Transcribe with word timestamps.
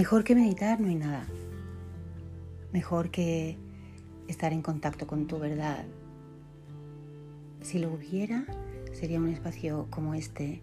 Mejor 0.00 0.24
que 0.24 0.34
meditar 0.34 0.80
no 0.80 0.88
hay 0.88 0.94
nada. 0.94 1.26
Mejor 2.72 3.10
que 3.10 3.58
estar 4.28 4.50
en 4.50 4.62
contacto 4.62 5.06
con 5.06 5.26
tu 5.26 5.38
verdad. 5.38 5.84
Si 7.60 7.78
lo 7.78 7.92
hubiera, 7.92 8.46
sería 8.94 9.18
un 9.18 9.28
espacio 9.28 9.88
como 9.90 10.14
este. 10.14 10.62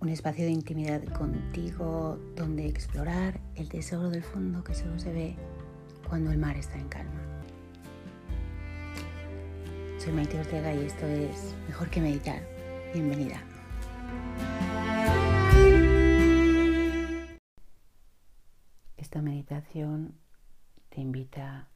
Un 0.00 0.08
espacio 0.08 0.44
de 0.44 0.50
intimidad 0.50 1.04
contigo 1.04 2.18
donde 2.34 2.66
explorar 2.66 3.38
el 3.54 3.68
tesoro 3.68 4.10
del 4.10 4.24
fondo 4.24 4.64
que 4.64 4.74
solo 4.74 4.98
se 4.98 5.12
ve 5.12 5.36
cuando 6.08 6.32
el 6.32 6.38
mar 6.38 6.56
está 6.56 6.76
en 6.80 6.88
calma. 6.88 7.20
Soy 9.98 10.12
Maite 10.12 10.40
Ortega 10.40 10.74
y 10.74 10.84
esto 10.84 11.06
es 11.06 11.54
Mejor 11.68 11.88
que 11.90 12.00
Meditar. 12.00 12.42
Bienvenida. 12.92 13.40
Esta 19.08 19.22
meditación 19.22 20.18
te 20.90 21.00
invita 21.00 21.66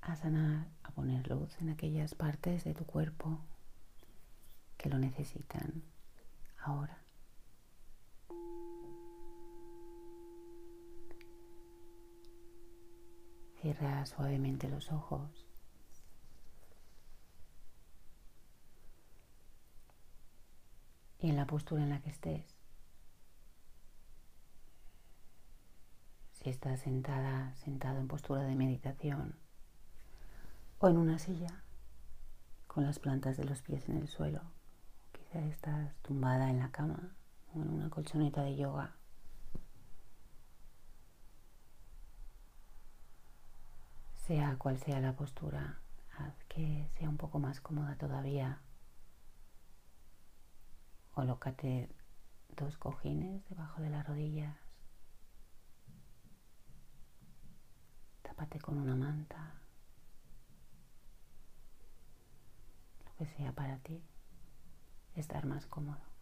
a 0.00 0.16
sanar, 0.16 0.66
a 0.82 0.90
poner 0.90 1.28
luz 1.28 1.56
en 1.60 1.70
aquellas 1.70 2.16
partes 2.16 2.64
de 2.64 2.74
tu 2.74 2.84
cuerpo 2.84 3.38
que 4.76 4.88
lo 4.88 4.98
necesitan 4.98 5.84
ahora. 6.58 6.98
Cierra 13.60 14.04
suavemente 14.06 14.68
los 14.68 14.90
ojos. 14.90 15.46
Y 21.20 21.30
en 21.30 21.36
la 21.36 21.46
postura 21.46 21.84
en 21.84 21.90
la 21.90 22.00
que 22.00 22.10
estés, 22.10 22.61
si 26.42 26.50
estás 26.50 26.80
sentada, 26.80 27.54
sentado 27.54 28.00
en 28.00 28.08
postura 28.08 28.42
de 28.42 28.56
meditación 28.56 29.36
o 30.80 30.88
en 30.88 30.96
una 30.96 31.20
silla 31.20 31.62
con 32.66 32.84
las 32.84 32.98
plantas 32.98 33.36
de 33.36 33.44
los 33.44 33.62
pies 33.62 33.88
en 33.88 33.98
el 33.98 34.08
suelo, 34.08 34.40
quizá 35.12 35.38
estás 35.44 35.94
tumbada 36.02 36.50
en 36.50 36.58
la 36.58 36.72
cama 36.72 37.14
o 37.54 37.62
en 37.62 37.70
una 37.70 37.90
colchoneta 37.90 38.42
de 38.42 38.56
yoga. 38.56 38.96
Sea 44.16 44.56
cual 44.58 44.78
sea 44.78 45.00
la 45.00 45.14
postura, 45.14 45.78
haz 46.18 46.34
que 46.48 46.88
sea 46.92 47.08
un 47.08 47.18
poco 47.18 47.38
más 47.38 47.60
cómoda 47.60 47.96
todavía. 47.96 48.60
Colócate 51.12 51.88
dos 52.56 52.76
cojines 52.78 53.48
debajo 53.48 53.80
de 53.80 53.90
las 53.90 54.06
rodillas. 54.06 54.61
Con 58.60 58.78
una 58.78 58.94
manta. 58.96 59.54
Lo 63.04 63.14
que 63.16 63.26
sea 63.26 63.52
para 63.52 63.78
ti. 63.78 64.02
Estar 65.14 65.46
más 65.46 65.66
cómodo. 65.66 66.12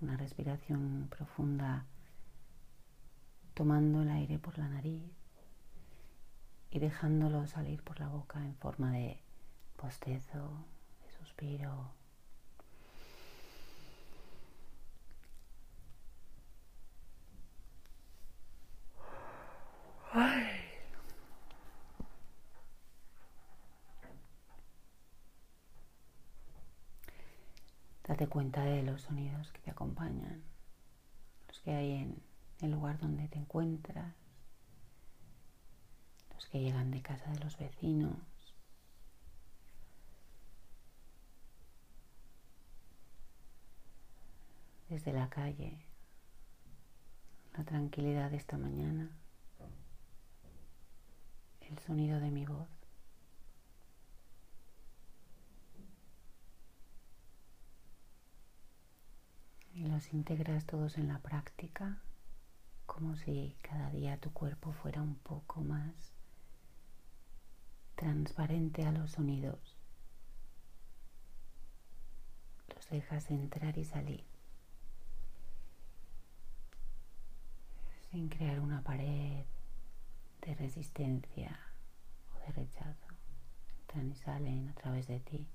una 0.00 0.16
respiración 0.18 1.08
profunda, 1.08 1.86
tomando 3.54 4.02
el 4.02 4.10
aire 4.10 4.38
por 4.38 4.58
la 4.58 4.68
nariz 4.68 5.02
y 6.70 6.78
dejándolo 6.78 7.46
salir 7.46 7.82
por 7.82 8.00
la 8.00 8.08
boca 8.08 8.38
en 8.44 8.54
forma 8.56 8.92
de 8.92 9.22
postezo, 9.76 10.66
de 11.02 11.10
suspiro. 11.10 12.03
Cuenta 28.34 28.64
de 28.64 28.82
los 28.82 29.02
sonidos 29.02 29.52
que 29.52 29.60
te 29.60 29.70
acompañan, 29.70 30.42
los 31.46 31.60
que 31.60 31.70
hay 31.72 31.92
en 31.92 32.20
el 32.62 32.72
lugar 32.72 32.98
donde 32.98 33.28
te 33.28 33.38
encuentras, 33.38 34.12
los 36.34 36.44
que 36.46 36.58
llegan 36.58 36.90
de 36.90 37.00
casa 37.00 37.30
de 37.30 37.38
los 37.38 37.56
vecinos. 37.56 38.16
Desde 44.88 45.12
la 45.12 45.30
calle, 45.30 45.86
la 47.56 47.62
tranquilidad 47.62 48.32
de 48.32 48.38
esta 48.38 48.58
mañana, 48.58 49.16
el 51.60 51.78
sonido 51.78 52.18
de 52.18 52.32
mi 52.32 52.46
voz. 52.46 52.83
Y 59.74 59.86
los 59.86 60.12
integras 60.12 60.64
todos 60.66 60.98
en 60.98 61.08
la 61.08 61.18
práctica, 61.18 61.98
como 62.86 63.16
si 63.16 63.56
cada 63.62 63.90
día 63.90 64.18
tu 64.18 64.32
cuerpo 64.32 64.72
fuera 64.72 65.02
un 65.02 65.16
poco 65.16 65.60
más 65.62 66.12
transparente 67.96 68.84
a 68.84 68.92
los 68.92 69.12
sonidos. 69.12 69.76
Los 72.74 72.88
dejas 72.88 73.30
entrar 73.30 73.76
y 73.76 73.84
salir, 73.84 74.24
sin 78.10 78.28
crear 78.28 78.60
una 78.60 78.82
pared 78.82 79.44
de 80.42 80.54
resistencia 80.54 81.58
o 82.34 82.46
de 82.46 82.52
rechazo. 82.52 83.08
Entran 83.80 84.10
y 84.10 84.14
salen 84.16 84.68
a 84.68 84.74
través 84.74 85.06
de 85.08 85.20
ti. 85.20 85.48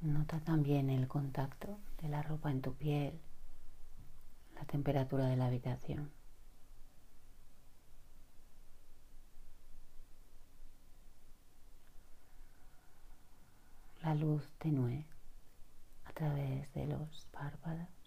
Nota 0.00 0.38
también 0.38 0.90
el 0.90 1.08
contacto 1.08 1.76
de 2.00 2.08
la 2.08 2.22
ropa 2.22 2.52
en 2.52 2.62
tu 2.62 2.72
piel, 2.72 3.18
la 4.54 4.64
temperatura 4.64 5.26
de 5.26 5.36
la 5.36 5.46
habitación. 5.46 6.12
La 14.02 14.14
luz 14.14 14.52
tenue 14.58 15.04
a 16.04 16.12
través 16.12 16.72
de 16.74 16.86
los 16.86 17.26
párpados. 17.32 17.97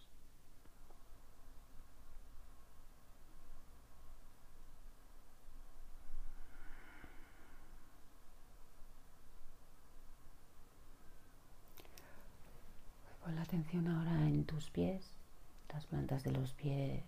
Atención 13.72 13.96
ahora 13.96 14.28
en 14.28 14.44
tus 14.44 14.70
pies, 14.70 15.02
las 15.72 15.86
plantas 15.86 16.24
de 16.24 16.32
los 16.32 16.52
pies, 16.54 17.06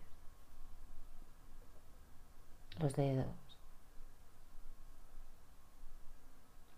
los 2.79 2.95
dedos, 2.95 3.27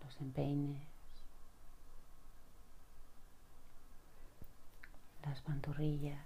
los 0.03 0.21
empeines, 0.21 0.81
las 5.23 5.39
pantorrillas, 5.41 6.25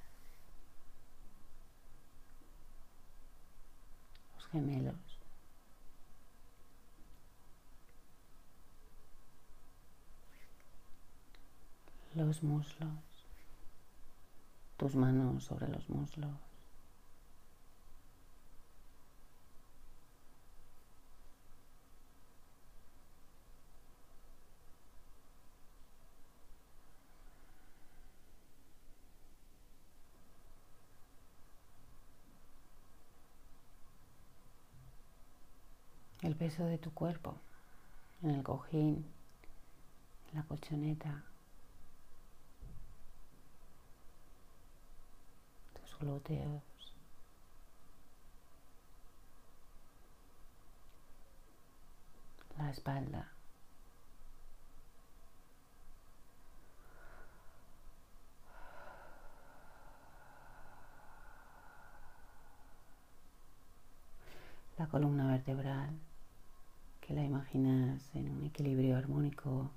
los 4.36 4.48
gemelos. 4.48 4.96
los 12.16 12.44
muslos 12.44 13.09
tus 14.80 14.96
manos 14.96 15.44
sobre 15.44 15.68
los 15.68 15.90
muslos. 15.90 16.32
El 36.22 36.36
peso 36.38 36.64
de 36.66 36.78
tu 36.78 36.94
cuerpo 36.94 37.36
en 38.24 38.30
el 38.32 38.44
cojín, 38.44 39.06
la 40.34 40.44
colchoneta. 40.44 41.26
Glúteos. 46.00 46.64
La 52.58 52.70
espalda. 52.72 53.32
La 64.78 64.88
columna 64.88 65.28
vertebral, 65.28 65.90
que 67.02 67.14
la 67.14 67.24
imaginas 67.24 68.16
en 68.16 68.30
un 68.30 68.46
equilibrio 68.46 68.98
armónico 68.98 69.70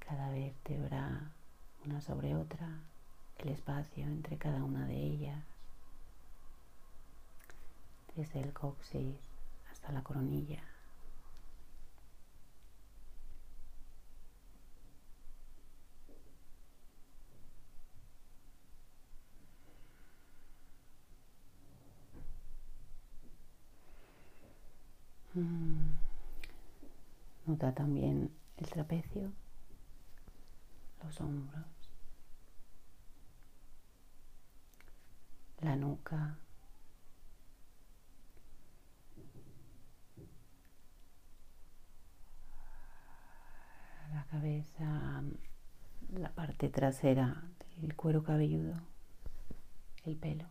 cada 0.00 0.30
vértebra 0.30 1.30
una 1.86 2.00
sobre 2.00 2.34
otra, 2.36 2.68
el 3.38 3.48
espacio 3.48 4.04
entre 4.04 4.38
cada 4.38 4.62
una 4.62 4.86
de 4.86 4.96
ellas, 4.96 5.44
desde 8.16 8.40
el 8.40 8.52
coxis 8.52 9.16
hasta 9.70 9.92
la 9.92 10.02
coronilla. 10.02 10.62
Mm. 25.34 25.92
Nota 27.46 27.74
también 27.74 28.30
el 28.58 28.66
trapecio 28.68 29.32
los 31.02 31.20
hombros, 31.20 31.64
la 35.60 35.76
nuca, 35.76 36.38
la 44.12 44.24
cabeza, 44.30 45.22
la 46.12 46.30
parte 46.30 46.68
trasera 46.68 47.42
del 47.76 47.94
cuero 47.96 48.22
cabelludo, 48.22 48.80
el 50.04 50.16
pelo, 50.16 50.46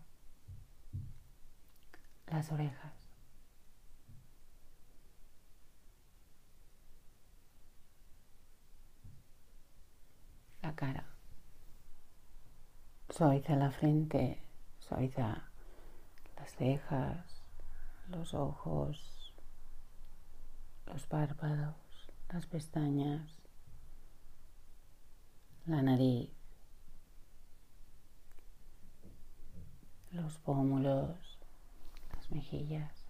las 2.27 2.51
orejas. 2.51 3.00
Cara. 10.75 11.05
Suaviza 13.09 13.55
la 13.55 13.71
frente, 13.71 14.41
suaviza 14.79 15.49
las 16.37 16.55
cejas, 16.55 17.41
los 18.07 18.33
ojos, 18.33 19.33
los 20.85 21.05
párpados, 21.07 21.75
las 22.29 22.45
pestañas, 22.45 23.29
la 25.65 25.81
nariz, 25.81 26.29
los 30.11 30.37
pómulos, 30.39 31.39
las 32.13 32.31
mejillas. 32.31 33.01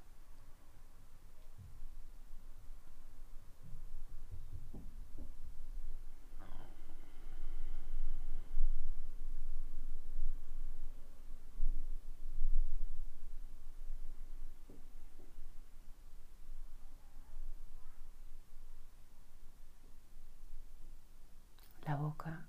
la 21.86 21.96
boca, 21.98 22.48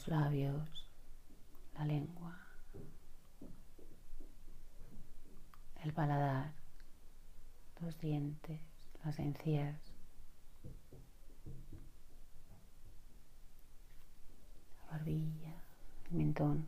los 0.00 0.08
labios, 0.08 0.88
la 1.74 1.84
lengua, 1.84 2.34
el 5.82 5.92
paladar, 5.92 6.54
los 7.82 7.98
dientes, 7.98 8.62
las 9.04 9.18
encías, 9.18 9.78
la 14.78 14.92
barbilla, 14.92 15.54
el 16.10 16.16
mentón. 16.16 16.66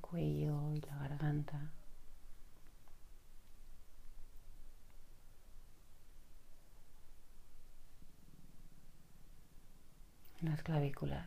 cuello 0.00 0.72
y 0.72 0.80
la 0.80 0.96
garganta. 0.96 1.77
Las 10.40 10.62
clavículas. 10.62 11.26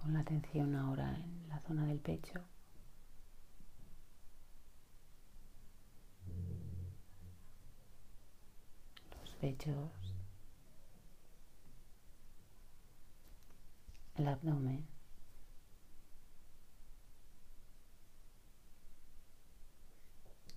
Pon 0.00 0.12
la 0.14 0.20
atención 0.20 0.74
ahora 0.74 1.16
en 1.16 1.48
la 1.48 1.60
zona 1.60 1.86
del 1.86 1.98
pecho. 1.98 2.40
Los 9.20 9.34
pechos. 9.40 10.06
el 14.18 14.28
abdomen. 14.28 14.86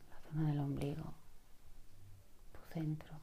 La 0.09 0.19
zona 0.31 0.49
del 0.49 0.59
ombligo, 0.59 1.13
centro. 2.79 3.19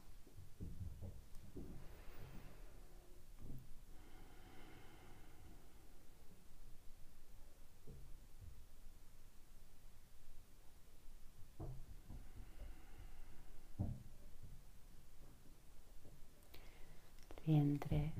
Vientre, 17.45 18.13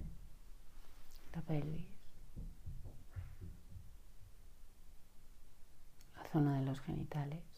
la 1.33 1.41
pelvis. 1.41 1.85
zona 6.31 6.59
de 6.59 6.65
los 6.65 6.79
genitales. 6.81 7.56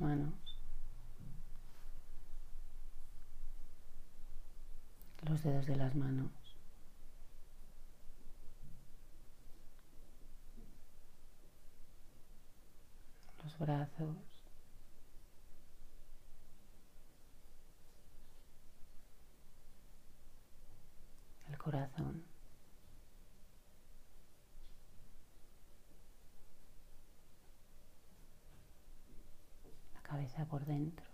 Manos, 0.00 0.34
los 5.28 5.42
dedos 5.42 5.66
de 5.66 5.76
las 5.76 5.94
manos. 5.94 6.30
Los 13.42 13.58
brazos. 13.58 14.16
El 21.48 21.58
corazón. 21.58 22.29
cabeza 30.10 30.44
por 30.44 30.64
dentro. 30.64 31.06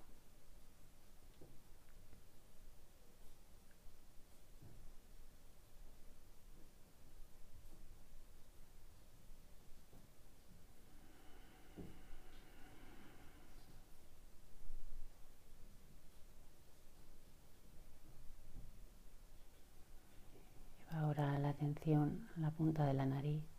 Lleva 20.91 21.03
ahora 21.03 21.38
la 21.38 21.50
atención 21.50 22.26
a 22.37 22.41
la 22.41 22.50
punta 22.50 22.87
de 22.87 22.95
la 22.95 23.05
nariz. 23.05 23.56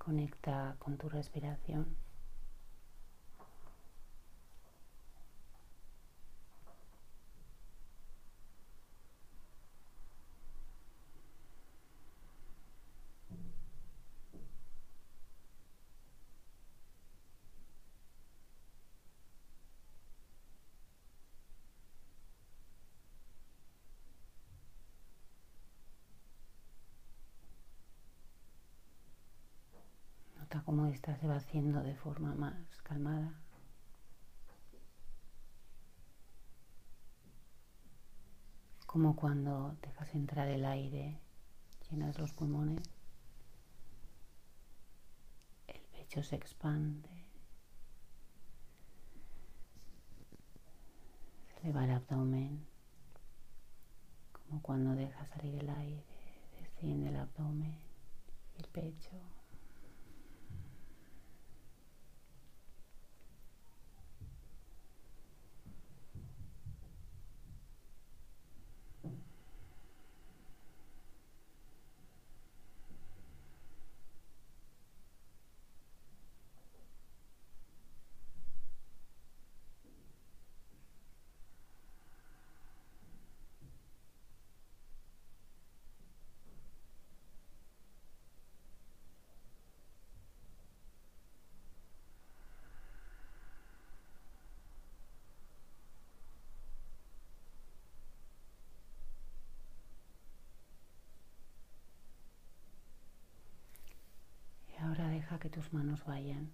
Conecta 0.00 0.76
con 0.78 0.96
tu 0.96 1.10
respiración. 1.10 1.94
Cómo 30.70 30.86
esta 30.86 31.16
se 31.16 31.26
va 31.26 31.34
haciendo 31.34 31.82
de 31.82 31.96
forma 31.96 32.32
más 32.36 32.54
calmada. 32.84 33.34
Como 38.86 39.16
cuando 39.16 39.76
dejas 39.82 40.14
entrar 40.14 40.46
el 40.46 40.64
aire, 40.64 41.18
llenas 41.90 42.16
los 42.20 42.32
pulmones, 42.32 42.88
el 45.66 45.80
pecho 45.90 46.22
se 46.22 46.36
expande, 46.36 47.08
se 51.48 51.62
eleva 51.62 51.84
el 51.84 51.90
abdomen, 51.90 52.64
como 54.30 54.62
cuando 54.62 54.94
dejas 54.94 55.28
salir 55.30 55.56
el 55.56 55.68
aire, 55.68 56.04
desciende 56.60 57.08
el 57.08 57.16
abdomen 57.16 57.76
y 58.56 58.62
el 58.62 58.68
pecho. 58.68 59.20
que 105.40 105.48
manos 105.72 106.04
vayan 106.04 106.50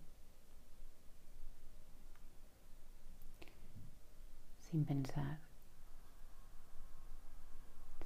sin 4.70 4.84
pensar, 4.84 5.38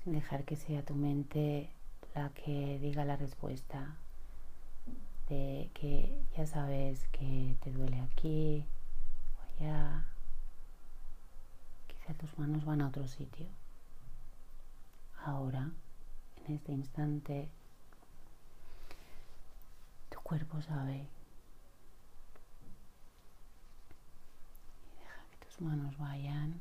sin 0.02 0.12
dejar 0.12 0.44
que 0.44 0.56
sea 0.56 0.84
tu 0.84 0.94
mente 0.94 1.70
la 2.14 2.30
que 2.30 2.78
diga 2.80 3.04
la 3.04 3.16
respuesta 3.16 3.96
de 5.28 5.70
que 5.74 6.22
ya 6.36 6.46
sabes 6.46 7.06
que 7.08 7.56
te 7.62 7.70
duele 7.70 8.00
aquí 8.00 8.66
o 9.36 9.64
allá. 9.64 10.06
Quizá 11.86 12.14
tus 12.14 12.36
manos 12.38 12.64
van 12.64 12.82
a 12.82 12.88
otro 12.88 13.06
sitio. 13.06 13.46
Ahora, 15.24 15.70
en 16.46 16.54
este 16.54 16.72
instante, 16.72 17.48
cuerpo 20.30 20.62
sabe. 20.62 21.08
Y 24.86 24.96
deja 24.96 25.24
que 25.28 25.44
tus 25.44 25.60
manos 25.60 25.98
vayan. 25.98 26.60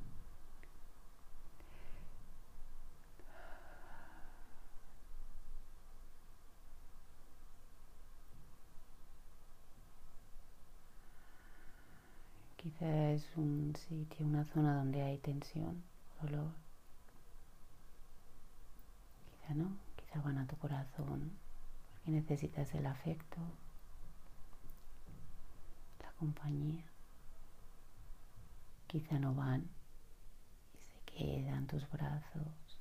Quizá 12.58 13.12
es 13.12 13.24
un 13.36 13.76
sitio, 13.88 14.26
una 14.26 14.46
zona 14.46 14.78
donde 14.78 15.04
hay 15.04 15.20
tensión, 15.20 15.84
dolor. 16.24 16.50
Quizá 19.30 19.54
no, 19.54 19.78
quizá 19.96 20.20
van 20.22 20.40
a 20.40 20.48
tu 20.48 20.58
corazón 20.58 21.49
porque 22.00 22.12
necesitas 22.12 22.74
el 22.74 22.86
afecto, 22.86 23.38
la 26.02 26.12
compañía. 26.14 26.86
Quizá 28.88 29.20
no 29.20 29.36
van 29.36 29.70
y 30.74 30.82
se 30.82 31.00
quedan 31.06 31.68
tus 31.68 31.90
brazos 31.90 32.78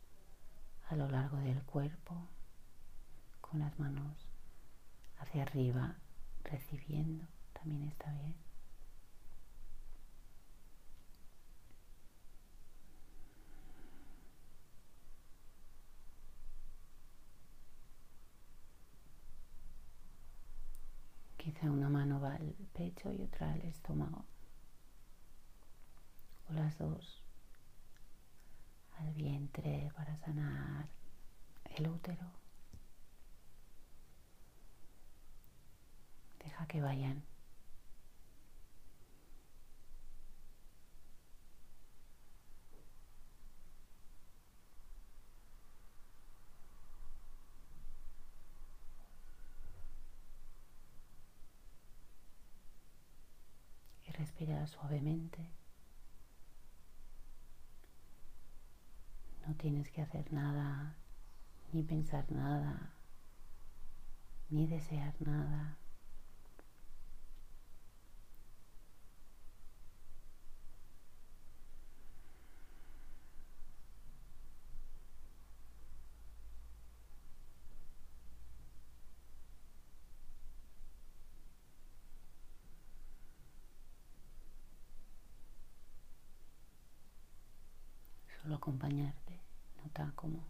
a 0.88 0.96
lo 0.96 1.08
largo 1.08 1.36
del 1.38 1.62
cuerpo 1.64 2.14
con 3.40 3.60
las 3.60 3.78
manos 3.78 4.26
hacia 5.18 5.42
arriba 5.42 5.96
recibiendo, 6.44 7.26
también 7.52 7.82
está 7.84 8.10
bien. 8.12 8.47
Quizá 21.48 21.70
una 21.70 21.88
mano 21.88 22.20
va 22.20 22.34
al 22.34 22.54
pecho 22.74 23.10
y 23.10 23.22
otra 23.22 23.50
al 23.50 23.62
estómago. 23.62 24.26
O 26.50 26.52
las 26.52 26.76
dos 26.76 27.22
al 28.98 29.14
vientre 29.14 29.90
para 29.96 30.14
sanar 30.18 30.90
el 31.64 31.88
útero. 31.88 32.26
Deja 36.44 36.66
que 36.66 36.82
vayan. 36.82 37.22
Respira 54.18 54.66
suavemente. 54.66 55.48
No 59.46 59.54
tienes 59.54 59.88
que 59.92 60.02
hacer 60.02 60.32
nada, 60.32 60.96
ni 61.72 61.84
pensar 61.84 62.30
nada, 62.32 62.92
ni 64.50 64.66
desear 64.66 65.14
nada. 65.20 65.78
acompañarte. 88.68 89.40
Nota 89.82 90.12
cómo 90.14 90.44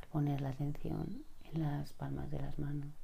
al 0.00 0.08
poner 0.08 0.35
la 0.46 0.52
atención 0.52 1.24
en 1.42 1.60
las 1.60 1.92
palmas 1.94 2.30
de 2.30 2.38
las 2.38 2.56
manos, 2.56 2.94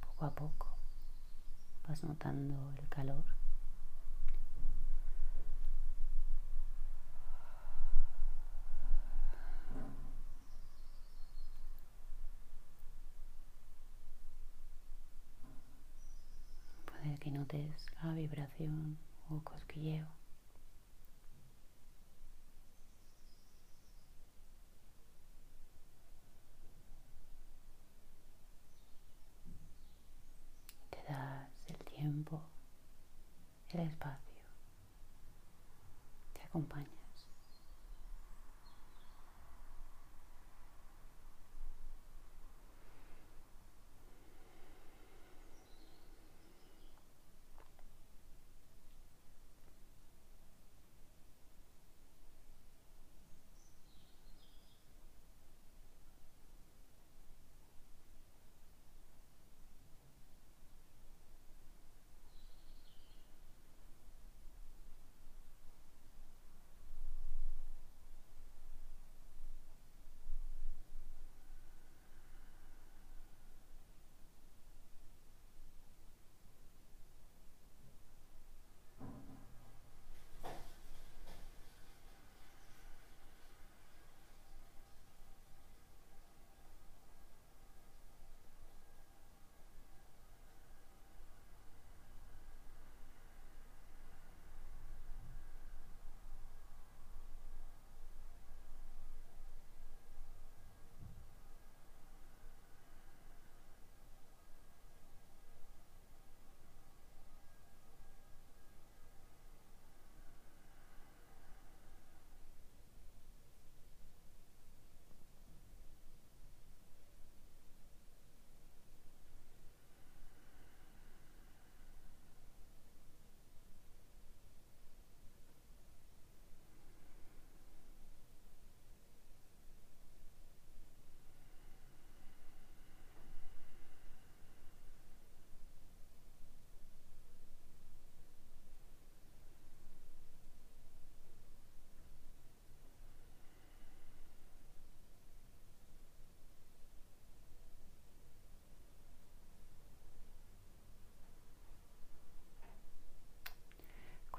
poco 0.00 0.24
a 0.24 0.34
poco 0.34 0.68
vas 1.86 2.02
notando 2.02 2.72
el 2.78 2.88
calor. 2.88 3.24
Puede 16.86 17.18
que 17.18 17.30
notes 17.30 17.86
la 18.02 18.14
vibración 18.14 18.96
o 19.28 19.40
cosquilleo. 19.40 20.22
el 33.72 33.80
espacio 33.80 34.42
te 36.52 37.01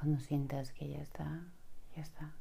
Cuando 0.03 0.19
sientas 0.19 0.73
que 0.73 0.89
ya 0.89 0.97
está, 0.97 1.45
ya 1.95 2.01
está. 2.01 2.33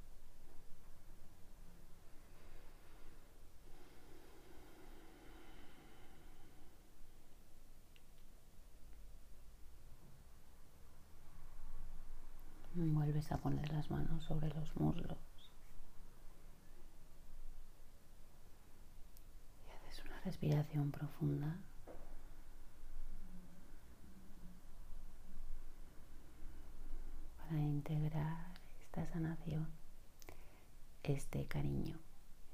Vuelves 12.75 13.31
a 13.31 13.39
poner 13.39 13.71
las 13.73 13.89
manos 13.93 14.25
sobre 14.25 14.49
los 14.49 14.75
muslos. 14.75 15.53
Y 19.65 19.71
haces 19.71 20.05
una 20.05 20.21
respiración 20.23 20.91
profunda. 20.91 21.61
Integrar 27.83 28.47
esta 28.81 29.05
sanación, 29.07 29.69
este 31.03 31.47
cariño, 31.47 31.99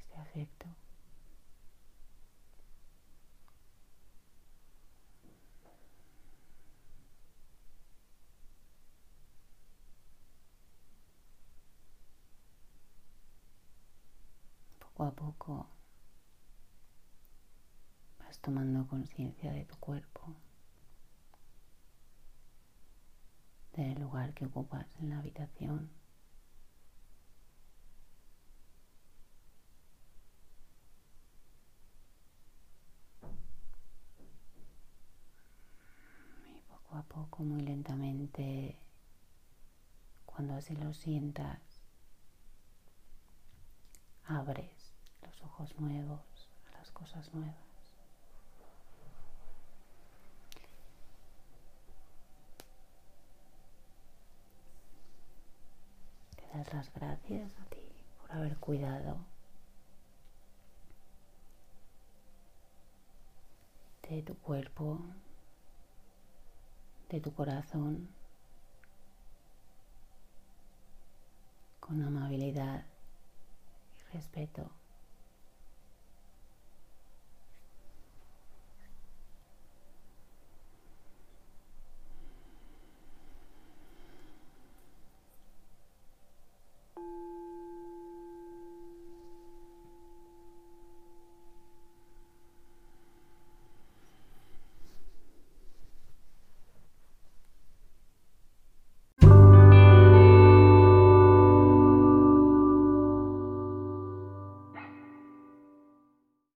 este 0.00 0.16
afecto. 0.16 0.66
Poco 14.78 15.04
a 15.04 15.10
poco 15.12 15.66
vas 18.18 18.38
tomando 18.40 18.86
conciencia 18.86 19.52
de 19.52 19.66
tu 19.66 19.76
cuerpo. 19.76 20.34
Del 23.84 24.00
lugar 24.00 24.34
que 24.34 24.44
ocupas 24.44 24.86
en 24.98 25.10
la 25.10 25.18
habitación. 25.18 25.88
Y 36.46 36.60
poco 36.62 36.96
a 36.96 37.02
poco, 37.02 37.44
muy 37.44 37.60
lentamente, 37.60 38.76
cuando 40.26 40.54
así 40.54 40.74
lo 40.74 40.92
sientas, 40.92 41.60
abres 44.24 44.92
los 45.22 45.40
ojos 45.42 45.78
nuevos 45.78 46.48
a 46.66 46.78
las 46.78 46.90
cosas 46.90 47.32
nuevas. 47.32 47.67
Las 56.72 56.92
gracias 56.92 57.52
a 57.58 57.64
ti 57.66 57.78
por 58.18 58.32
haber 58.32 58.56
cuidado 58.58 59.18
de 64.08 64.22
tu 64.22 64.34
cuerpo, 64.38 65.00
de 67.10 67.20
tu 67.20 67.32
corazón, 67.32 68.08
con 71.78 72.02
amabilidad 72.02 72.86
y 73.96 74.16
respeto. 74.16 74.70